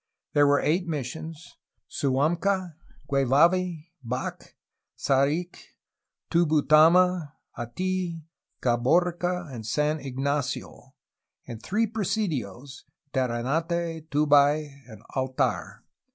There 0.33 0.47
were 0.47 0.59
eight 0.59 0.87
mis 0.87 1.05
sions: 1.05 1.57
Suamca, 1.87 2.73
Guevavi, 3.07 3.89
Bac, 4.03 4.55
Saric, 4.97 5.57
Tubutama, 6.31 7.33
Atf, 7.55 8.23
Caborca, 8.63 9.53
and 9.53 9.63
San 9.63 9.99
Ignacio, 9.99 10.95
and 11.45 11.61
three 11.61 11.85
presidios, 11.85 12.85
Terre 13.13 13.43
nate, 13.43 14.09
Tubac, 14.09 14.71
and 14.87 15.03
Altar. 15.13 15.83